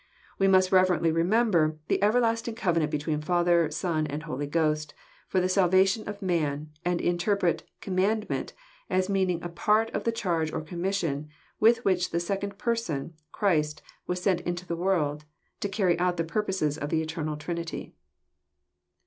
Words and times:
We 0.39 0.47
must 0.47 0.71
reverently 0.71 1.11
remember 1.11 1.77
the 1.87 2.01
everlasting 2.01 2.55
covenant 2.55 2.89
between 2.91 3.21
Father, 3.21 3.69
Son, 3.69 4.07
and 4.07 4.23
Holy 4.23 4.47
Ghost, 4.47 4.95
for 5.27 5.39
the 5.39 5.47
salvation 5.47 6.09
of 6.09 6.23
man, 6.23 6.71
and 6.83 6.99
in 6.99 7.19
terpret 7.19 7.61
*< 7.73 7.81
commandment" 7.81 8.53
as 8.89 9.09
meaning 9.09 9.43
a 9.43 9.47
part 9.49 9.91
of 9.91 10.03
the 10.03 10.11
charge 10.11 10.51
or 10.51 10.61
commission 10.61 11.29
with 11.59 11.85
which 11.85 12.09
the 12.09 12.19
Second 12.19 12.57
Person, 12.57 13.13
Christ, 13.31 13.83
was 14.07 14.19
sent 14.19 14.41
into 14.41 14.65
the 14.65 14.75
world, 14.75 15.25
to 15.59 15.69
carry 15.69 15.99
out 15.99 16.17
the 16.17 16.23
purposes 16.23 16.79
of 16.79 16.89
the 16.89 17.03
Eternal 17.03 17.37
Trinity. 17.37 17.93